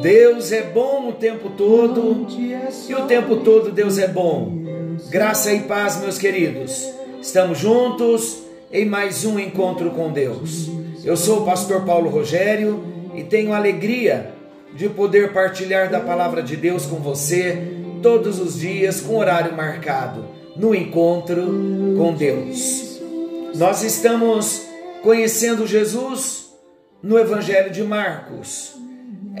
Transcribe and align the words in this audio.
Deus 0.00 0.50
é 0.50 0.62
bom 0.62 1.10
o 1.10 1.12
tempo 1.12 1.50
todo 1.50 2.26
e 2.88 2.94
o 2.94 3.06
tempo 3.06 3.36
todo 3.38 3.70
Deus 3.70 3.98
é 3.98 4.08
bom. 4.08 4.50
Graça 5.10 5.52
e 5.52 5.60
paz, 5.60 6.00
meus 6.00 6.16
queridos. 6.16 6.88
Estamos 7.20 7.58
juntos 7.58 8.42
em 8.72 8.86
mais 8.86 9.26
um 9.26 9.38
encontro 9.38 9.90
com 9.90 10.10
Deus. 10.10 10.70
Eu 11.04 11.18
sou 11.18 11.40
o 11.40 11.44
pastor 11.44 11.84
Paulo 11.84 12.08
Rogério 12.08 12.82
e 13.14 13.22
tenho 13.24 13.52
alegria 13.52 14.32
de 14.74 14.88
poder 14.88 15.34
partilhar 15.34 15.90
da 15.90 16.00
palavra 16.00 16.42
de 16.42 16.56
Deus 16.56 16.86
com 16.86 16.96
você 16.96 17.62
todos 18.02 18.40
os 18.40 18.58
dias 18.58 19.02
com 19.02 19.18
horário 19.18 19.54
marcado 19.54 20.24
no 20.56 20.74
encontro 20.74 21.44
com 21.98 22.14
Deus. 22.14 22.98
Nós 23.54 23.82
estamos 23.82 24.62
conhecendo 25.02 25.66
Jesus 25.66 26.50
no 27.02 27.18
Evangelho 27.18 27.70
de 27.70 27.82
Marcos 27.82 28.79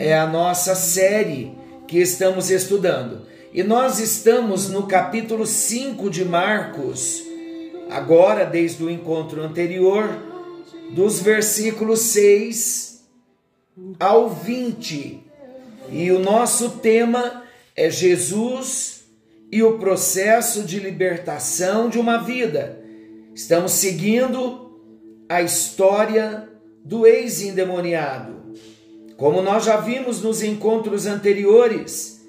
é 0.00 0.16
a 0.16 0.26
nossa 0.26 0.74
série 0.74 1.54
que 1.86 1.98
estamos 1.98 2.48
estudando. 2.48 3.26
E 3.52 3.62
nós 3.62 3.98
estamos 3.98 4.70
no 4.70 4.86
capítulo 4.86 5.46
5 5.46 6.08
de 6.08 6.24
Marcos, 6.24 7.22
agora 7.90 8.46
desde 8.46 8.82
o 8.82 8.88
encontro 8.88 9.42
anterior, 9.42 10.08
dos 10.94 11.20
versículos 11.20 12.00
6 12.00 13.04
ao 13.98 14.30
20. 14.30 15.22
E 15.90 16.10
o 16.10 16.18
nosso 16.18 16.78
tema 16.78 17.42
é 17.76 17.90
Jesus 17.90 19.04
e 19.52 19.62
o 19.62 19.78
processo 19.78 20.62
de 20.62 20.78
libertação 20.78 21.90
de 21.90 21.98
uma 21.98 22.22
vida. 22.22 22.80
Estamos 23.34 23.72
seguindo 23.72 24.80
a 25.28 25.42
história 25.42 26.48
do 26.82 27.06
ex-endemoniado. 27.06 28.39
Como 29.20 29.42
nós 29.42 29.66
já 29.66 29.76
vimos 29.76 30.22
nos 30.22 30.42
encontros 30.42 31.04
anteriores, 31.04 32.26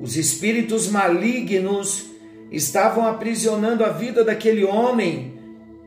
os 0.00 0.16
espíritos 0.16 0.88
malignos 0.88 2.06
estavam 2.50 3.06
aprisionando 3.06 3.84
a 3.84 3.90
vida 3.90 4.24
daquele 4.24 4.64
homem 4.64 5.38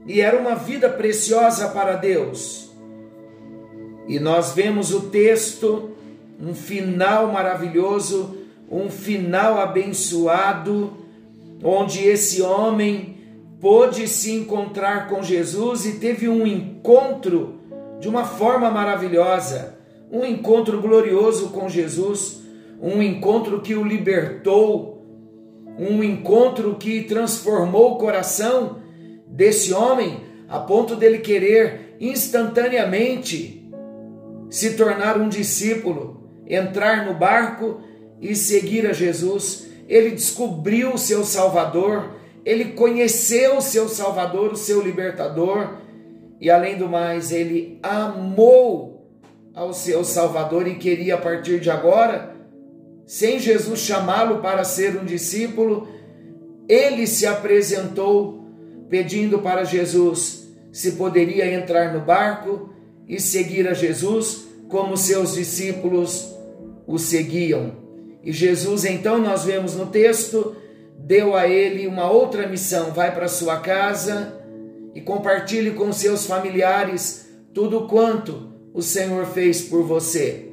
e 0.05 0.21
era 0.21 0.39
uma 0.39 0.55
vida 0.55 0.87
preciosa 0.87 1.67
para 1.67 1.97
Deus. 1.97 2.71
E 4.07 4.21
nós 4.21 4.53
vemos 4.53 4.93
o 4.93 5.09
texto, 5.09 5.91
um 6.39 6.55
final 6.55 7.27
maravilhoso, 7.27 8.37
um 8.71 8.89
final 8.89 9.59
abençoado, 9.59 10.93
onde 11.61 12.07
esse 12.07 12.41
homem 12.41 13.17
pôde 13.59 14.07
se 14.07 14.31
encontrar 14.31 15.09
com 15.09 15.21
Jesus 15.21 15.85
e 15.85 15.99
teve 15.99 16.29
um 16.29 16.47
encontro 16.47 17.59
de 17.99 18.07
uma 18.07 18.23
forma 18.23 18.71
maravilhosa 18.71 19.76
um 20.11 20.23
encontro 20.23 20.81
glorioso 20.81 21.49
com 21.49 21.67
Jesus, 21.67 22.41
um 22.81 23.01
encontro 23.01 23.61
que 23.61 23.75
o 23.75 23.83
libertou, 23.83 25.05
um 25.77 26.03
encontro 26.03 26.75
que 26.75 27.03
transformou 27.03 27.93
o 27.93 27.97
coração 27.97 28.77
desse 29.27 29.73
homem 29.73 30.21
a 30.47 30.59
ponto 30.59 30.95
dele 30.95 31.19
querer 31.19 31.97
instantaneamente 31.99 33.69
se 34.49 34.75
tornar 34.75 35.17
um 35.17 35.27
discípulo, 35.27 36.23
entrar 36.47 37.05
no 37.05 37.13
barco 37.13 37.81
e 38.21 38.33
seguir 38.33 38.87
a 38.87 38.93
Jesus. 38.93 39.67
Ele 39.87 40.11
descobriu 40.11 40.93
o 40.93 40.97
seu 40.97 41.23
Salvador, 41.23 42.15
ele 42.45 42.65
conheceu 42.71 43.57
o 43.57 43.61
seu 43.61 43.89
Salvador, 43.89 44.53
o 44.53 44.57
seu 44.57 44.81
libertador, 44.81 45.75
e 46.39 46.49
além 46.49 46.77
do 46.77 46.87
mais, 46.87 47.31
ele 47.31 47.79
amou 47.83 48.96
ao 49.57 49.73
seu 49.73 50.03
Salvador 50.03 50.67
e 50.67 50.75
queria 50.75 51.15
a 51.15 51.17
partir 51.17 51.59
de 51.59 51.71
agora, 51.71 52.35
sem 53.07 53.39
Jesus 53.39 53.79
chamá-lo 53.79 54.39
para 54.39 54.63
ser 54.63 54.95
um 54.95 55.03
discípulo, 55.03 55.87
ele 56.69 57.07
se 57.07 57.25
apresentou 57.25 58.45
pedindo 58.87 59.39
para 59.39 59.63
Jesus 59.63 60.45
se 60.71 60.91
poderia 60.91 61.51
entrar 61.51 61.91
no 61.91 62.01
barco 62.01 62.69
e 63.07 63.19
seguir 63.19 63.67
a 63.67 63.73
Jesus 63.73 64.45
como 64.69 64.95
seus 64.95 65.33
discípulos 65.33 66.31
o 66.85 66.99
seguiam. 66.99 67.77
E 68.23 68.31
Jesus, 68.31 68.85
então, 68.85 69.17
nós 69.17 69.43
vemos 69.43 69.73
no 69.73 69.87
texto, 69.87 70.55
deu 70.99 71.35
a 71.35 71.47
ele 71.47 71.87
uma 71.87 72.11
outra 72.11 72.47
missão: 72.47 72.91
vai 72.91 73.11
para 73.11 73.27
sua 73.27 73.59
casa 73.59 74.39
e 74.93 75.01
compartilhe 75.01 75.71
com 75.71 75.91
seus 75.91 76.27
familiares 76.27 77.27
tudo 77.55 77.87
quanto 77.87 78.56
o 78.77 78.81
Senhor 78.83 79.25
fez 79.25 79.63
por 79.63 79.81
você. 79.81 80.49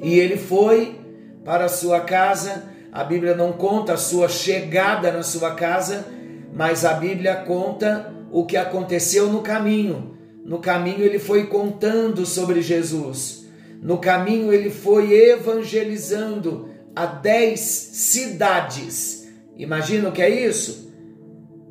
E 0.00 0.18
ele 0.18 0.38
foi 0.38 0.98
para 1.44 1.66
a 1.66 1.68
sua 1.68 2.00
casa. 2.00 2.70
A 2.90 3.04
Bíblia 3.04 3.34
não 3.34 3.52
conta 3.52 3.92
a 3.92 3.98
sua 3.98 4.30
chegada 4.30 5.12
na 5.12 5.22
sua 5.22 5.54
casa, 5.54 6.06
mas 6.54 6.86
a 6.86 6.94
Bíblia 6.94 7.36
conta 7.36 8.14
o 8.30 8.46
que 8.46 8.56
aconteceu 8.56 9.30
no 9.30 9.42
caminho. 9.42 10.16
No 10.42 10.58
caminho 10.58 11.02
ele 11.02 11.18
foi 11.18 11.48
contando 11.48 12.24
sobre 12.24 12.62
Jesus. 12.62 13.46
No 13.82 13.98
caminho 13.98 14.50
ele 14.50 14.70
foi 14.70 15.12
evangelizando 15.12 16.70
a 16.96 17.04
dez 17.04 17.60
cidades. 17.60 19.28
Imagina 19.54 20.08
o 20.08 20.12
que 20.12 20.22
é 20.22 20.30
isso? 20.30 20.90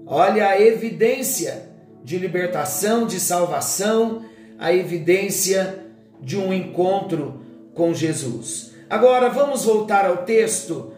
Olha 0.06 0.50
a 0.50 0.62
evidência 0.62 1.68
de 2.04 2.20
libertação, 2.20 3.08
de 3.08 3.20
salvação, 3.20 4.30
a 4.62 4.72
evidência 4.72 5.88
de 6.22 6.38
um 6.38 6.54
encontro 6.54 7.42
com 7.74 7.96
Jesus. 7.96 8.74
Agora 8.88 9.28
vamos 9.28 9.66
voltar 9.66 10.06
ao 10.06 10.18
texto 10.18 10.94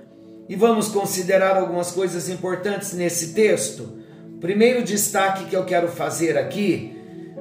e 0.50 0.56
vamos 0.56 0.90
considerar 0.90 1.56
algumas 1.56 1.90
coisas 1.92 2.28
importantes 2.28 2.92
nesse 2.92 3.34
texto. 3.34 4.00
Primeiro 4.42 4.84
destaque 4.84 5.46
que 5.46 5.56
eu 5.56 5.64
quero 5.64 5.88
fazer 5.88 6.38
aqui, 6.38 6.98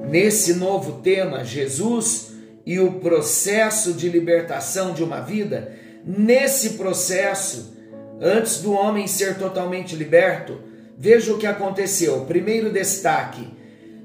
nesse 0.09 0.53
novo 0.53 1.01
tema, 1.01 1.43
Jesus 1.43 2.31
e 2.65 2.79
o 2.79 2.93
processo 3.01 3.91
de 3.91 4.07
libertação 4.07 4.93
de 4.93 5.03
uma 5.03 5.19
vida, 5.19 5.73
nesse 6.05 6.71
processo, 6.75 7.75
antes 8.21 8.61
do 8.61 8.71
homem 8.71 9.07
ser 9.07 9.37
totalmente 9.37 9.93
liberto, 9.93 10.61
veja 10.97 11.33
o 11.33 11.37
que 11.37 11.45
aconteceu. 11.45 12.21
Primeiro 12.21 12.71
destaque, 12.71 13.45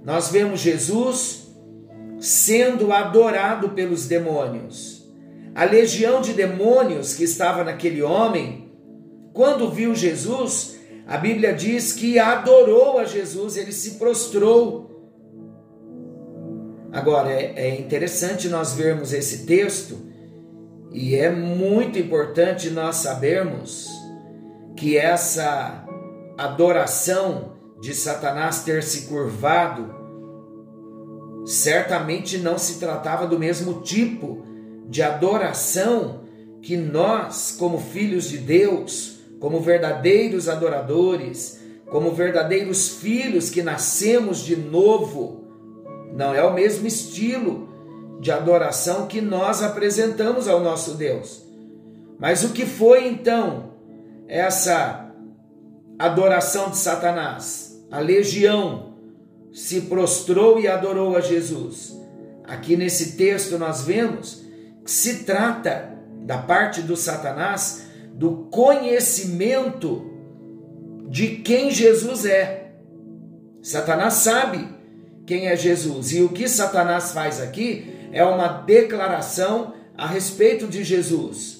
nós 0.04 0.30
vemos 0.30 0.58
Jesus 0.58 1.47
sendo 2.20 2.92
adorado 2.92 3.70
pelos 3.70 4.06
demônios. 4.06 5.08
A 5.54 5.64
legião 5.64 6.20
de 6.20 6.32
demônios 6.32 7.14
que 7.14 7.24
estava 7.24 7.64
naquele 7.64 8.02
homem, 8.02 8.70
quando 9.32 9.70
viu 9.70 9.94
Jesus, 9.94 10.78
a 11.06 11.16
Bíblia 11.16 11.52
diz 11.52 11.92
que 11.92 12.18
adorou 12.18 12.98
a 12.98 13.04
Jesus, 13.04 13.56
ele 13.56 13.72
se 13.72 13.92
prostrou. 13.92 15.10
Agora, 16.92 17.30
é, 17.32 17.54
é 17.56 17.80
interessante 17.80 18.48
nós 18.48 18.74
vermos 18.74 19.12
esse 19.12 19.46
texto 19.46 20.06
e 20.92 21.14
é 21.16 21.30
muito 21.30 21.98
importante 21.98 22.70
nós 22.70 22.96
sabermos 22.96 23.88
que 24.76 24.96
essa 24.96 25.84
adoração 26.36 27.56
de 27.80 27.94
Satanás 27.94 28.62
ter 28.62 28.82
se 28.82 29.08
curvado 29.08 29.97
certamente 31.48 32.36
não 32.36 32.58
se 32.58 32.78
tratava 32.78 33.26
do 33.26 33.38
mesmo 33.38 33.80
tipo 33.80 34.44
de 34.86 35.02
adoração 35.02 36.20
que 36.60 36.76
nós, 36.76 37.56
como 37.58 37.80
filhos 37.80 38.28
de 38.28 38.36
Deus, 38.36 39.20
como 39.40 39.58
verdadeiros 39.58 40.46
adoradores, 40.46 41.58
como 41.86 42.10
verdadeiros 42.10 42.90
filhos 42.90 43.48
que 43.48 43.62
nascemos 43.62 44.40
de 44.40 44.56
novo, 44.56 45.44
não 46.12 46.34
é 46.34 46.44
o 46.44 46.52
mesmo 46.52 46.86
estilo 46.86 47.66
de 48.20 48.30
adoração 48.30 49.06
que 49.06 49.22
nós 49.22 49.62
apresentamos 49.62 50.48
ao 50.48 50.60
nosso 50.60 50.96
Deus. 50.96 51.42
Mas 52.18 52.44
o 52.44 52.50
que 52.50 52.66
foi 52.66 53.06
então 53.06 53.72
essa 54.26 55.10
adoração 55.98 56.68
de 56.68 56.76
Satanás? 56.76 57.82
A 57.90 58.00
legião 58.00 58.87
se 59.52 59.82
prostrou 59.82 60.60
e 60.60 60.68
adorou 60.68 61.16
a 61.16 61.20
Jesus. 61.20 61.96
Aqui 62.44 62.76
nesse 62.76 63.16
texto 63.16 63.58
nós 63.58 63.82
vemos 63.82 64.42
que 64.84 64.90
se 64.90 65.24
trata 65.24 65.96
da 66.22 66.38
parte 66.38 66.82
do 66.82 66.96
Satanás 66.96 67.86
do 68.14 68.48
conhecimento 68.50 70.10
de 71.08 71.36
quem 71.36 71.70
Jesus 71.70 72.24
é. 72.24 72.72
Satanás 73.62 74.14
sabe 74.14 74.68
quem 75.26 75.46
é 75.46 75.56
Jesus 75.56 76.12
e 76.12 76.22
o 76.22 76.30
que 76.30 76.48
Satanás 76.48 77.12
faz 77.12 77.40
aqui 77.40 78.08
é 78.12 78.24
uma 78.24 78.48
declaração 78.48 79.74
a 79.96 80.06
respeito 80.06 80.66
de 80.66 80.82
Jesus. 80.82 81.58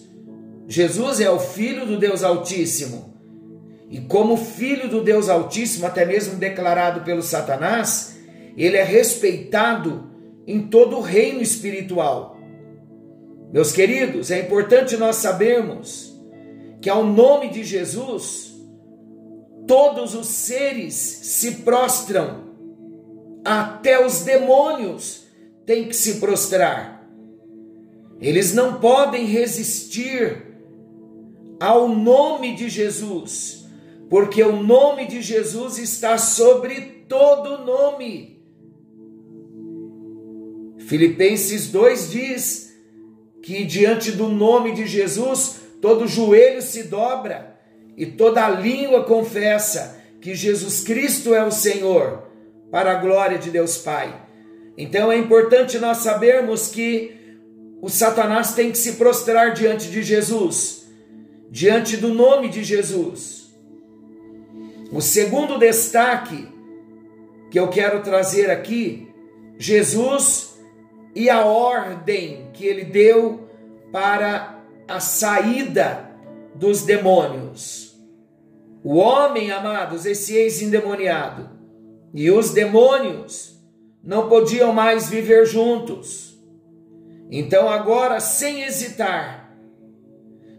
Jesus 0.66 1.20
é 1.20 1.30
o 1.30 1.38
Filho 1.38 1.86
do 1.86 1.98
Deus 1.98 2.22
Altíssimo. 2.22 3.17
E 3.90 4.00
como 4.00 4.36
filho 4.36 4.88
do 4.88 5.02
Deus 5.02 5.28
Altíssimo, 5.28 5.86
até 5.86 6.04
mesmo 6.04 6.36
declarado 6.36 7.00
pelo 7.00 7.22
Satanás, 7.22 8.18
ele 8.56 8.76
é 8.76 8.82
respeitado 8.82 10.10
em 10.46 10.66
todo 10.66 10.96
o 10.96 11.00
reino 11.00 11.40
espiritual. 11.40 12.36
Meus 13.52 13.72
queridos, 13.72 14.30
é 14.30 14.40
importante 14.40 14.96
nós 14.96 15.16
sabermos 15.16 16.14
que 16.80 16.90
ao 16.90 17.04
nome 17.04 17.48
de 17.48 17.64
Jesus, 17.64 18.54
todos 19.66 20.14
os 20.14 20.26
seres 20.26 20.94
se 20.94 21.52
prostram, 21.62 22.48
até 23.44 24.04
os 24.04 24.22
demônios 24.22 25.26
têm 25.64 25.88
que 25.88 25.96
se 25.96 26.14
prostrar. 26.14 27.06
Eles 28.20 28.52
não 28.52 28.80
podem 28.80 29.24
resistir 29.24 30.46
ao 31.60 31.88
nome 31.88 32.54
de 32.54 32.68
Jesus, 32.68 33.67
porque 34.08 34.42
o 34.42 34.62
nome 34.62 35.06
de 35.06 35.20
Jesus 35.20 35.78
está 35.78 36.16
sobre 36.16 36.80
todo 37.08 37.64
nome. 37.64 38.38
Filipenses 40.78 41.68
2 41.70 42.10
diz 42.10 42.74
que 43.42 43.64
diante 43.64 44.10
do 44.12 44.28
nome 44.28 44.72
de 44.72 44.86
Jesus 44.86 45.60
todo 45.80 46.08
joelho 46.08 46.62
se 46.62 46.84
dobra 46.84 47.58
e 47.96 48.06
toda 48.06 48.48
língua 48.48 49.04
confessa 49.04 49.98
que 50.20 50.34
Jesus 50.34 50.82
Cristo 50.82 51.34
é 51.34 51.44
o 51.44 51.50
Senhor, 51.50 52.24
para 52.70 52.92
a 52.92 52.94
glória 52.94 53.38
de 53.38 53.50
Deus 53.50 53.78
Pai. 53.78 54.26
Então 54.76 55.10
é 55.10 55.18
importante 55.18 55.78
nós 55.78 55.98
sabermos 55.98 56.68
que 56.68 57.12
o 57.80 57.88
Satanás 57.88 58.54
tem 58.54 58.70
que 58.70 58.78
se 58.78 58.94
prostrar 58.94 59.52
diante 59.52 59.88
de 59.88 60.02
Jesus, 60.02 60.86
diante 61.50 61.96
do 61.96 62.08
nome 62.08 62.48
de 62.48 62.64
Jesus. 62.64 63.37
O 64.90 65.00
segundo 65.00 65.58
destaque 65.58 66.48
que 67.50 67.58
eu 67.58 67.68
quero 67.68 68.02
trazer 68.02 68.50
aqui, 68.50 69.08
Jesus 69.58 70.58
e 71.14 71.28
a 71.28 71.44
ordem 71.44 72.50
que 72.52 72.64
ele 72.64 72.84
deu 72.84 73.48
para 73.92 74.62
a 74.86 75.00
saída 75.00 76.10
dos 76.54 76.82
demônios. 76.82 77.96
O 78.82 78.96
homem, 78.96 79.50
amados, 79.50 80.06
esse 80.06 80.34
ex-endemoniado, 80.34 81.50
e 82.14 82.30
os 82.30 82.50
demônios 82.50 83.60
não 84.02 84.28
podiam 84.28 84.72
mais 84.72 85.10
viver 85.10 85.44
juntos. 85.44 86.38
Então, 87.30 87.68
agora, 87.68 88.20
sem 88.20 88.62
hesitar, 88.62 89.54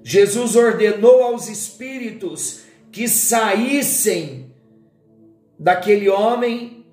Jesus 0.04 0.56
ordenou 0.56 1.24
aos 1.24 1.50
espíritos 1.50 2.69
que 2.92 3.08
saíssem 3.08 4.54
daquele 5.58 6.10
homem 6.10 6.86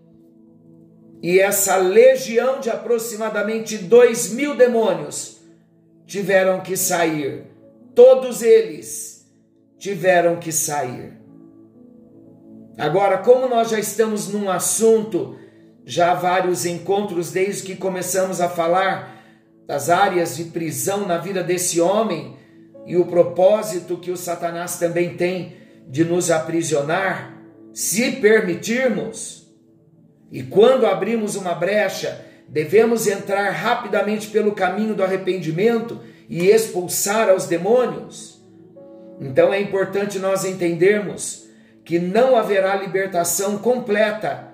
e 1.23 1.41
essa 1.41 1.77
legião 1.77 2.61
de 2.61 2.71
aproximadamente 2.71 3.79
dois 3.79 4.33
mil 4.33 4.55
demônios 4.55 5.41
tiveram 6.07 6.61
que 6.61 6.77
sair. 6.77 7.47
Todos 7.95 8.43
eles 8.43 9.27
tiveram 9.79 10.37
que 10.37 10.53
sair. 10.53 11.15
Agora, 12.79 13.19
como 13.19 13.49
nós 13.49 13.71
já 13.71 13.79
estamos 13.79 14.29
num 14.29 14.51
assunto, 14.51 15.37
já 15.85 16.13
há 16.13 16.15
vários 16.15 16.67
encontros 16.67 17.33
desde 17.33 17.63
que 17.63 17.77
começamos 17.77 18.41
a 18.41 18.49
falar 18.49 19.17
das 19.67 19.89
áreas 19.89 20.37
de 20.37 20.45
prisão 20.45 21.07
na 21.07 21.17
vida 21.17 21.43
desse 21.43 21.81
homem 21.81 22.37
e 22.87 22.97
o 22.97 23.07
propósito 23.07 23.97
que 23.97 24.11
o 24.11 24.17
Satanás 24.17 24.79
também 24.79 25.17
tem 25.17 25.57
de 25.89 26.05
nos 26.05 26.31
aprisionar, 26.31 27.37
se 27.73 28.13
permitirmos, 28.13 29.47
e 30.31 30.43
quando 30.43 30.87
abrimos 30.87 31.37
uma 31.37 31.55
brecha, 31.55 32.25
devemos 32.49 33.07
entrar 33.07 33.51
rapidamente 33.51 34.29
pelo 34.29 34.53
caminho 34.53 34.95
do 34.95 35.05
arrependimento 35.05 36.01
e 36.29 36.47
expulsar 36.47 37.29
aos 37.29 37.47
demônios. 37.47 38.43
Então 39.21 39.53
é 39.53 39.61
importante 39.61 40.19
nós 40.19 40.45
entendermos 40.45 41.47
que 41.85 41.99
não 41.99 42.37
haverá 42.37 42.75
libertação 42.75 43.59
completa, 43.59 44.53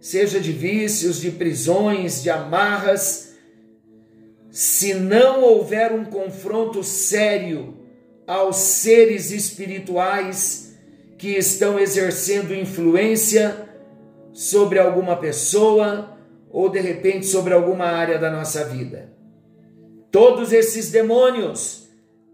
seja 0.00 0.38
de 0.38 0.52
vícios, 0.52 1.20
de 1.20 1.30
prisões, 1.30 2.22
de 2.22 2.28
amarras, 2.28 3.34
se 4.50 4.94
não 4.94 5.42
houver 5.42 5.90
um 5.92 6.04
confronto 6.04 6.84
sério 6.84 7.74
aos 8.26 8.56
seres 8.56 9.30
espirituais 9.30 10.73
que 11.18 11.36
estão 11.36 11.78
exercendo 11.78 12.54
influência 12.54 13.68
sobre 14.32 14.78
alguma 14.78 15.16
pessoa 15.16 16.18
ou 16.50 16.68
de 16.68 16.80
repente 16.80 17.26
sobre 17.26 17.52
alguma 17.52 17.86
área 17.86 18.18
da 18.18 18.30
nossa 18.30 18.64
vida. 18.64 19.12
Todos 20.10 20.52
esses 20.52 20.90
demônios, 20.90 21.88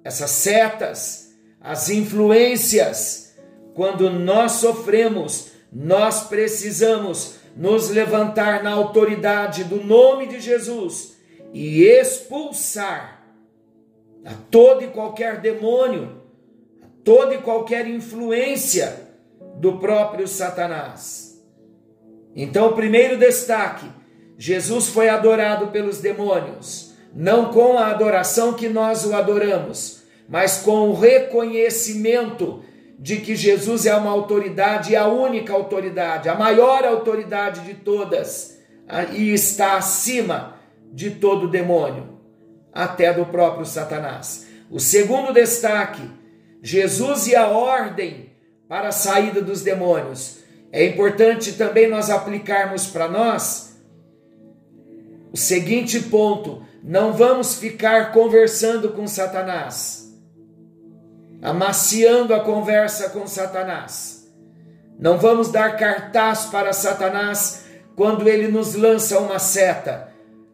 essas 0.05 0.31
setas, 0.31 1.35
as 1.61 1.89
influências, 1.91 3.35
quando 3.75 4.11
nós 4.11 4.53
sofremos, 4.53 5.53
nós 5.73 6.25
precisamos 6.25 7.37
nos 7.57 7.91
levantar 7.91 8.63
na 8.63 8.73
autoridade 8.73 9.65
do 9.65 9.83
nome 9.83 10.27
de 10.27 10.41
Jesus 10.41 11.17
e 11.53 11.83
expulsar 11.83 13.25
a 14.25 14.35
todo 14.51 14.85
e 14.85 14.89
qualquer 14.89 15.41
demônio, 15.41 16.20
toda 17.05 17.35
e 17.35 17.39
qualquer 17.39 17.87
influência 17.87 19.09
do 19.57 19.79
próprio 19.79 20.27
Satanás. 20.27 21.43
Então, 22.35 22.69
o 22.69 22.75
primeiro 22.75 23.19
destaque: 23.19 23.87
Jesus 24.39 24.89
foi 24.89 25.09
adorado 25.09 25.69
pelos 25.69 26.01
demônios, 26.01 26.95
não 27.15 27.53
com 27.53 27.77
a 27.77 27.89
adoração 27.89 28.55
que 28.55 28.69
nós 28.69 29.05
o 29.05 29.15
adoramos, 29.15 30.03
mas 30.29 30.59
com 30.59 30.89
o 30.89 30.99
reconhecimento 30.99 32.63
de 32.99 33.17
que 33.17 33.35
Jesus 33.35 33.87
é 33.87 33.95
uma 33.95 34.11
autoridade, 34.11 34.95
a 34.95 35.07
única 35.07 35.53
autoridade, 35.55 36.29
a 36.29 36.35
maior 36.35 36.85
autoridade 36.85 37.61
de 37.63 37.75
todas, 37.75 38.59
e 39.13 39.33
está 39.33 39.77
acima 39.77 40.57
de 40.93 41.13
todo 41.13 41.49
demônio, 41.49 42.21
até 42.73 43.13
do 43.13 43.25
próprio 43.27 43.65
Satanás. 43.65 44.47
O 44.71 44.79
segundo 44.79 45.33
destaque: 45.33 46.03
Jesus 46.63 47.27
e 47.27 47.35
a 47.35 47.49
ordem 47.49 48.31
para 48.69 48.89
a 48.89 48.93
saída 48.93 49.41
dos 49.41 49.63
demônios. 49.63 50.39
É 50.73 50.85
importante 50.85 51.55
também 51.55 51.89
nós 51.89 52.11
aplicarmos 52.11 52.87
para 52.87 53.09
nós 53.09 53.71
o 55.33 55.37
seguinte 55.37 56.01
ponto: 56.01 56.63
não 56.83 57.13
vamos 57.13 57.57
ficar 57.57 58.13
conversando 58.13 58.91
com 58.91 59.07
Satanás, 59.07 60.13
amaciando 61.43 62.35
a 62.35 62.41
conversa 62.41 63.11
com 63.11 63.27
Satanás. 63.27 64.21
Não 64.99 65.19
vamos 65.19 65.51
dar 65.51 65.77
cartaz 65.77 66.45
para 66.47 66.73
Satanás 66.73 67.65
quando 67.97 68.29
ele 68.29 68.49
nos 68.49 68.75
lança 68.75 69.19
uma 69.19 69.39
seta. 69.39 70.13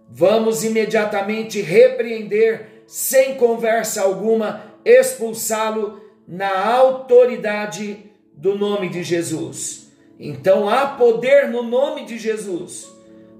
Vamos 0.08 0.62
imediatamente 0.62 1.60
repreender, 1.60 2.84
sem 2.86 3.34
conversa 3.34 4.02
alguma, 4.02 4.65
expulsá-lo 4.86 6.00
na 6.28 6.72
autoridade 6.74 8.10
do 8.32 8.56
nome 8.56 8.88
de 8.88 9.02
Jesus. 9.02 9.88
Então 10.18 10.68
há 10.68 10.86
poder 10.86 11.48
no 11.48 11.62
nome 11.62 12.06
de 12.06 12.16
Jesus 12.18 12.88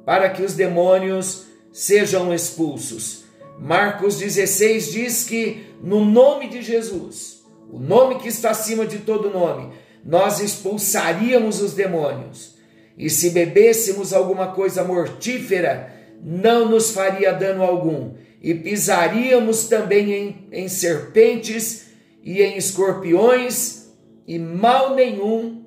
para 0.04 0.28
que 0.28 0.42
os 0.42 0.54
demônios 0.54 1.46
sejam 1.72 2.34
expulsos. 2.34 3.24
Marcos 3.58 4.18
16 4.18 4.92
diz 4.92 5.24
que 5.24 5.66
no 5.82 6.04
nome 6.04 6.48
de 6.48 6.62
Jesus, 6.62 7.44
o 7.70 7.78
nome 7.78 8.16
que 8.16 8.28
está 8.28 8.50
acima 8.50 8.86
de 8.86 8.98
todo 8.98 9.30
nome, 9.30 9.72
nós 10.04 10.40
expulsaríamos 10.40 11.60
os 11.60 11.72
demônios. 11.72 12.56
E 12.98 13.08
se 13.10 13.30
bebêssemos 13.30 14.12
alguma 14.12 14.48
coisa 14.48 14.84
mortífera, 14.84 15.92
não 16.22 16.68
nos 16.68 16.90
faria 16.92 17.32
dano 17.32 17.62
algum. 17.62 18.14
E 18.42 18.54
pisaríamos 18.54 19.66
também 19.68 20.12
em, 20.12 20.48
em 20.52 20.68
serpentes 20.68 21.86
e 22.22 22.42
em 22.42 22.56
escorpiões, 22.56 23.86
e 24.26 24.38
mal 24.38 24.94
nenhum 24.94 25.64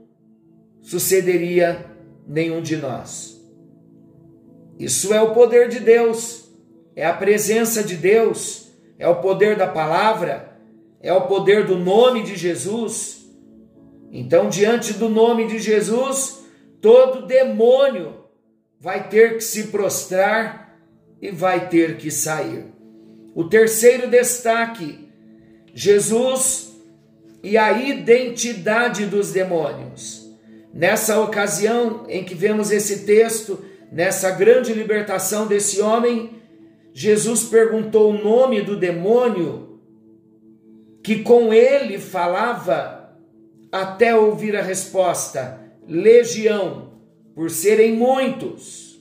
sucederia 0.82 1.86
nenhum 2.28 2.62
de 2.62 2.76
nós. 2.78 3.40
Isso 4.78 5.14
é 5.14 5.22
o 5.22 5.34
poder 5.34 5.70
de 5.70 5.80
Deus, 5.80 6.50
é 6.96 7.06
a 7.06 7.14
presença 7.14 7.84
de 7.84 7.96
Deus, 7.96 8.72
é 8.98 9.08
o 9.08 9.22
poder 9.22 9.58
da 9.58 9.68
palavra, 9.68 10.58
é 11.02 11.14
o 11.14 11.28
poder 11.28 11.66
do 11.66 11.78
nome 11.78 12.24
de 12.24 12.36
Jesus. 12.36 13.26
Então, 14.12 14.50
diante 14.50 14.94
do 14.94 15.10
nome 15.10 15.48
de 15.48 15.60
Jesus, 15.60 16.44
todo 16.82 17.26
demônio 17.26 18.26
vai 18.80 19.08
ter 19.10 19.36
que 19.36 19.42
se 19.42 19.68
prostrar 19.68 20.69
e 21.22 21.32
vai 21.32 21.70
ter 21.70 21.98
que 21.98 22.10
sair. 22.10 22.66
O 23.36 23.46
terceiro 23.46 24.10
destaque: 24.10 25.08
Jesus 25.74 26.74
e 27.44 27.58
a 27.58 27.72
identidade 27.72 29.06
dos 29.06 29.32
demônios. 29.32 30.28
Nessa 30.74 31.20
ocasião 31.20 32.06
em 32.08 32.24
que 32.24 32.36
vemos 32.36 32.72
esse 32.72 33.06
texto, 33.06 33.64
nessa 33.92 34.32
grande 34.32 34.74
libertação 34.74 35.48
desse 35.48 35.82
homem, 35.82 36.42
Jesus 36.94 37.44
perguntou 37.44 38.12
o 38.12 38.24
nome 38.24 38.62
do 38.62 38.76
demônio 38.76 39.80
que 41.04 41.24
com 41.24 41.54
ele 41.54 41.98
falava 41.98 43.18
até 43.72 44.16
ouvir 44.16 44.56
a 44.56 44.62
resposta: 44.62 45.60
legião, 45.88 46.92
por 47.34 47.50
serem 47.50 47.94
muitos. 47.94 49.00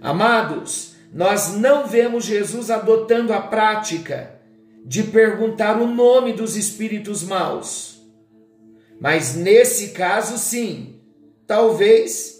Amados, 0.00 0.87
nós 1.12 1.54
não 1.54 1.86
vemos 1.86 2.24
Jesus 2.24 2.70
adotando 2.70 3.32
a 3.32 3.40
prática 3.40 4.38
de 4.84 5.02
perguntar 5.02 5.80
o 5.80 5.86
nome 5.86 6.32
dos 6.32 6.56
espíritos 6.56 7.22
maus. 7.22 8.00
Mas 9.00 9.34
nesse 9.34 9.90
caso, 9.90 10.38
sim, 10.38 11.00
talvez 11.46 12.38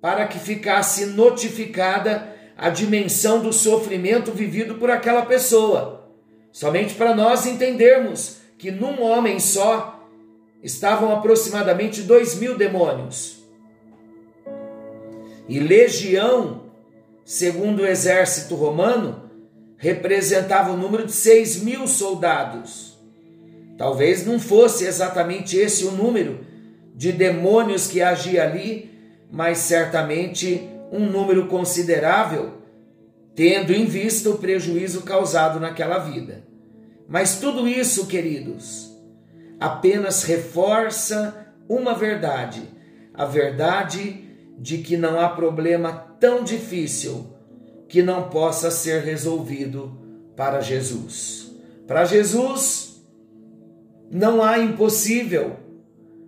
para 0.00 0.26
que 0.26 0.38
ficasse 0.38 1.06
notificada 1.06 2.34
a 2.56 2.70
dimensão 2.70 3.42
do 3.42 3.52
sofrimento 3.52 4.32
vivido 4.32 4.76
por 4.76 4.90
aquela 4.90 5.26
pessoa. 5.26 6.10
Somente 6.52 6.94
para 6.94 7.14
nós 7.14 7.44
entendermos 7.44 8.38
que 8.56 8.70
num 8.70 9.02
homem 9.02 9.38
só 9.38 10.08
estavam 10.62 11.12
aproximadamente 11.12 12.02
dois 12.02 12.34
mil 12.34 12.56
demônios. 12.56 13.44
E 15.48 15.60
legião, 15.60 16.65
segundo 17.26 17.80
o 17.80 17.86
exército 17.86 18.54
romano, 18.54 19.28
representava 19.76 20.70
o 20.70 20.76
número 20.76 21.04
de 21.04 21.12
seis 21.12 21.60
mil 21.60 21.88
soldados. 21.88 22.96
Talvez 23.76 24.24
não 24.24 24.38
fosse 24.38 24.84
exatamente 24.84 25.56
esse 25.56 25.84
o 25.84 25.90
número 25.90 26.46
de 26.94 27.10
demônios 27.10 27.88
que 27.88 28.00
agia 28.00 28.44
ali, 28.44 28.90
mas 29.30 29.58
certamente 29.58 30.70
um 30.92 31.10
número 31.10 31.48
considerável, 31.48 32.52
tendo 33.34 33.74
em 33.74 33.86
vista 33.86 34.30
o 34.30 34.38
prejuízo 34.38 35.02
causado 35.02 35.58
naquela 35.58 35.98
vida. 35.98 36.44
Mas 37.08 37.40
tudo 37.40 37.66
isso, 37.66 38.06
queridos, 38.06 38.96
apenas 39.58 40.22
reforça 40.22 41.52
uma 41.68 41.92
verdade: 41.92 42.62
a 43.12 43.24
verdade 43.24 44.25
de 44.58 44.78
que 44.78 44.96
não 44.96 45.20
há 45.20 45.28
problema 45.28 45.92
tão 46.18 46.42
difícil 46.42 47.26
que 47.88 48.02
não 48.02 48.28
possa 48.28 48.70
ser 48.70 49.02
resolvido 49.02 49.96
para 50.36 50.60
Jesus. 50.60 51.52
Para 51.86 52.04
Jesus, 52.04 53.02
não 54.10 54.42
há 54.42 54.58
impossível, 54.58 55.56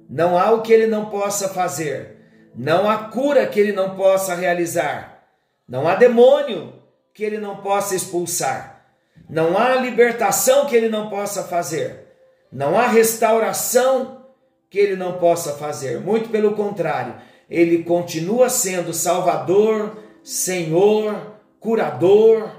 não 0.09 0.39
há 0.39 0.51
o 0.53 0.63
que 0.63 0.73
ele 0.73 0.87
não 0.87 1.07
possa 1.07 1.49
fazer. 1.49 2.17
Não 2.55 2.91
há 2.91 3.05
cura 3.05 3.47
que 3.47 3.61
ele 3.61 3.73
não 3.73 3.95
possa 3.95 4.35
realizar. 4.35 5.23
Não 5.69 5.87
há 5.87 5.95
demônio 5.95 6.73
que 7.13 7.23
ele 7.23 7.39
não 7.39 7.59
possa 7.59 7.95
expulsar. 7.95 8.87
Não 9.29 9.59
há 9.59 9.75
libertação 9.77 10.67
que 10.67 10.75
ele 10.75 10.89
não 10.89 11.11
possa 11.11 11.45
fazer. 11.45 12.07
Não 12.51 12.79
há 12.79 12.87
restauração 12.87 14.25
que 14.71 14.79
ele 14.79 14.97
não 14.97 15.19
possa 15.19 15.53
fazer. 15.55 16.01
Muito 16.01 16.31
pelo 16.31 16.55
contrário, 16.55 17.17
ele 17.49 17.83
continua 17.83 18.51
sendo 18.51 18.93
Salvador, 18.93 19.97
Senhor, 20.23 21.35
curador, 21.59 22.51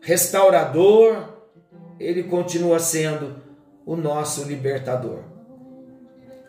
restaurador. 0.00 1.30
Ele 1.98 2.22
continua 2.22 2.78
sendo 2.78 3.36
o 3.84 3.96
nosso 3.96 4.44
libertador. 4.44 5.20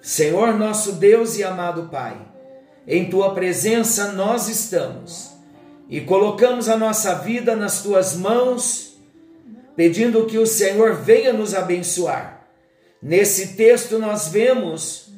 Senhor 0.01 0.53
nosso 0.57 0.93
Deus 0.93 1.37
e 1.37 1.43
amado 1.43 1.89
Pai, 1.89 2.19
em 2.85 3.09
tua 3.09 3.33
presença 3.33 4.11
nós 4.11 4.49
estamos 4.49 5.31
e 5.89 6.01
colocamos 6.01 6.67
a 6.67 6.77
nossa 6.77 7.15
vida 7.15 7.55
nas 7.55 7.81
tuas 7.81 8.15
mãos, 8.15 8.97
pedindo 9.75 10.25
que 10.25 10.37
o 10.37 10.45
Senhor 10.45 10.95
venha 10.95 11.31
nos 11.31 11.55
abençoar. 11.55 12.45
Nesse 13.01 13.55
texto 13.55 13.97
nós 13.97 14.27
vemos 14.27 15.11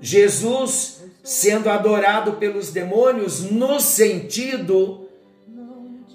Jesus 0.00 1.03
sendo 1.24 1.70
adorado 1.70 2.34
pelos 2.34 2.70
demônios 2.70 3.50
no 3.50 3.80
sentido 3.80 5.08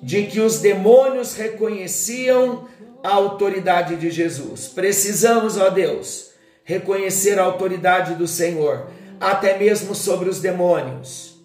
de 0.04 0.28
que 0.28 0.40
os 0.40 0.60
demônios 0.60 1.34
reconheciam 1.34 2.68
a 3.04 3.10
autoridade 3.10 3.96
de 3.96 4.12
Jesus. 4.12 4.68
Precisamos, 4.68 5.58
ó 5.58 5.70
Deus, 5.70 6.30
reconhecer 6.64 7.40
a 7.40 7.44
autoridade 7.44 8.14
do 8.14 8.28
Senhor 8.28 8.92
até 9.20 9.58
mesmo 9.58 9.96
sobre 9.96 10.30
os 10.30 10.40
demônios. 10.40 11.42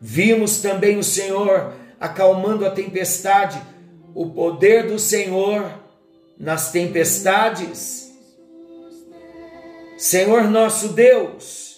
Vimos 0.00 0.60
também 0.60 0.98
o 0.98 1.04
Senhor 1.04 1.72
acalmando 2.00 2.66
a 2.66 2.70
tempestade, 2.70 3.62
o 4.12 4.30
poder 4.30 4.88
do 4.88 4.98
Senhor 4.98 5.72
nas 6.36 6.72
tempestades. 6.72 8.10
Senhor 9.96 10.50
nosso 10.50 10.88
Deus, 10.88 11.71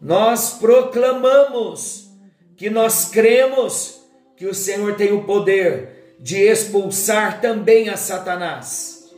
nós 0.00 0.54
proclamamos 0.54 2.10
que 2.56 2.70
nós 2.70 3.06
cremos 3.06 4.00
que 4.36 4.46
o 4.46 4.54
Senhor 4.54 4.96
tem 4.96 5.12
o 5.12 5.24
poder 5.24 6.16
de 6.20 6.36
expulsar 6.38 7.40
também 7.40 7.88
a 7.88 7.96
Satanás. 7.96 9.10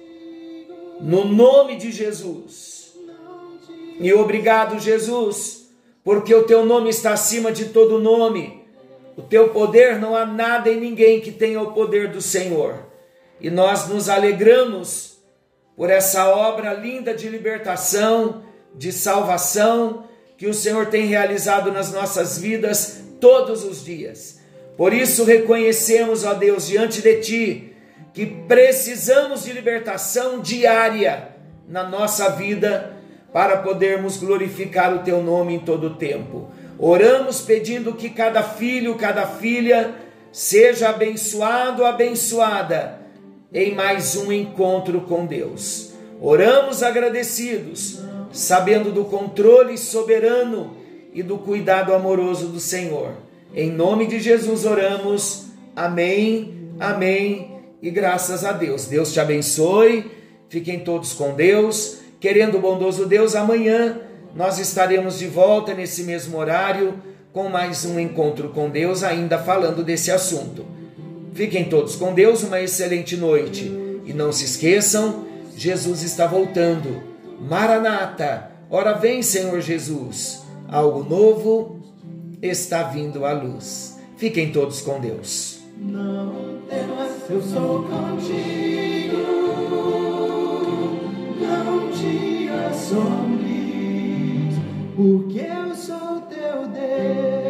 No 1.00 1.24
nome 1.24 1.76
de 1.76 1.90
Jesus 1.90 2.70
e 4.00 4.14
obrigado, 4.14 4.80
Jesus, 4.80 5.68
porque 6.02 6.34
o 6.34 6.44
teu 6.44 6.64
nome 6.64 6.88
está 6.88 7.12
acima 7.12 7.52
de 7.52 7.66
todo 7.66 7.98
nome. 7.98 8.64
O 9.14 9.20
teu 9.20 9.50
poder 9.50 9.98
não 9.98 10.16
há 10.16 10.24
nada 10.24 10.70
e 10.70 10.80
ninguém 10.80 11.20
que 11.20 11.30
tenha 11.30 11.60
o 11.60 11.72
poder 11.72 12.10
do 12.10 12.22
Senhor. 12.22 12.86
E 13.38 13.50
nós 13.50 13.88
nos 13.88 14.08
alegramos 14.08 15.18
por 15.76 15.90
essa 15.90 16.30
obra 16.30 16.72
linda 16.72 17.12
de 17.12 17.28
libertação, 17.28 18.42
de 18.74 18.90
salvação 18.90 20.04
que 20.40 20.46
o 20.46 20.54
Senhor 20.54 20.86
tem 20.86 21.04
realizado 21.04 21.70
nas 21.70 21.92
nossas 21.92 22.38
vidas 22.38 23.02
todos 23.20 23.62
os 23.62 23.84
dias. 23.84 24.40
Por 24.74 24.94
isso 24.94 25.22
reconhecemos, 25.22 26.24
ó 26.24 26.32
Deus, 26.32 26.66
diante 26.66 27.02
de 27.02 27.16
ti, 27.16 27.72
que 28.14 28.24
precisamos 28.24 29.44
de 29.44 29.52
libertação 29.52 30.40
diária 30.40 31.28
na 31.68 31.86
nossa 31.86 32.30
vida 32.30 32.90
para 33.34 33.58
podermos 33.58 34.16
glorificar 34.16 34.94
o 34.94 35.00
teu 35.00 35.22
nome 35.22 35.56
em 35.56 35.58
todo 35.58 35.88
o 35.88 35.96
tempo. 35.96 36.48
Oramos 36.78 37.42
pedindo 37.42 37.92
que 37.92 38.08
cada 38.08 38.42
filho, 38.42 38.94
cada 38.94 39.26
filha 39.26 39.94
seja 40.32 40.88
abençoado, 40.88 41.84
abençoada 41.84 42.98
em 43.52 43.74
mais 43.74 44.16
um 44.16 44.32
encontro 44.32 45.02
com 45.02 45.26
Deus. 45.26 45.92
Oramos 46.18 46.82
agradecidos, 46.82 48.00
sabendo 48.32 48.92
do 48.92 49.04
controle 49.04 49.76
soberano 49.76 50.76
e 51.12 51.22
do 51.22 51.38
cuidado 51.38 51.92
amoroso 51.94 52.48
do 52.48 52.60
Senhor. 52.60 53.12
Em 53.54 53.70
nome 53.70 54.06
de 54.06 54.20
Jesus 54.20 54.64
oramos. 54.64 55.46
Amém. 55.74 56.72
Amém. 56.78 57.50
E 57.82 57.90
graças 57.90 58.44
a 58.44 58.52
Deus. 58.52 58.86
Deus 58.86 59.12
te 59.12 59.20
abençoe. 59.20 60.10
Fiquem 60.48 60.80
todos 60.80 61.12
com 61.12 61.34
Deus. 61.34 61.98
Querendo 62.20 62.58
o 62.58 62.60
bondoso 62.60 63.06
Deus, 63.06 63.34
amanhã 63.34 64.00
nós 64.34 64.58
estaremos 64.58 65.18
de 65.18 65.26
volta 65.26 65.74
nesse 65.74 66.04
mesmo 66.04 66.38
horário 66.38 66.94
com 67.32 67.48
mais 67.48 67.84
um 67.84 67.98
encontro 67.98 68.48
com 68.48 68.68
Deus, 68.68 69.02
ainda 69.02 69.38
falando 69.38 69.84
desse 69.84 70.10
assunto. 70.10 70.66
Fiquem 71.32 71.64
todos 71.64 71.96
com 71.96 72.12
Deus, 72.12 72.42
uma 72.42 72.60
excelente 72.60 73.16
noite. 73.16 73.64
E 74.04 74.12
não 74.12 74.32
se 74.32 74.44
esqueçam, 74.44 75.26
Jesus 75.56 76.02
está 76.02 76.26
voltando. 76.26 77.09
Maranata, 77.40 78.50
ora 78.68 78.92
vem, 78.92 79.22
Senhor 79.22 79.60
Jesus. 79.60 80.44
Algo 80.68 81.02
novo 81.02 81.80
está 82.42 82.84
vindo 82.84 83.24
à 83.24 83.32
luz. 83.32 83.98
Fiquem 84.16 84.52
todos 84.52 84.80
com 84.82 85.00
Deus. 85.00 85.60
Não 85.78 86.60
temas, 86.68 87.30
eu 87.30 87.42
sou 87.42 87.84
contigo 87.84 89.40
não 91.40 91.90
te 91.90 92.48
assombres, 92.68 94.54
porque 94.94 95.40
eu 95.40 95.74
sou 95.74 96.20
teu 96.28 96.68
Deus. 96.68 97.49